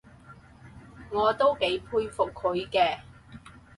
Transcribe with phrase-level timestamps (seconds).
[1.11, 3.01] 我都幾佩服佢嘅